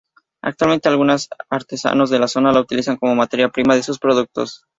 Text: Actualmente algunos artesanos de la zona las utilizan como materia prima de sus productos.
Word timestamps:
Actualmente 0.41 0.89
algunos 0.89 1.29
artesanos 1.51 2.09
de 2.09 2.17
la 2.17 2.27
zona 2.27 2.51
las 2.51 2.63
utilizan 2.63 2.97
como 2.97 3.13
materia 3.13 3.49
prima 3.49 3.75
de 3.75 3.83
sus 3.83 3.99
productos. 3.99 4.63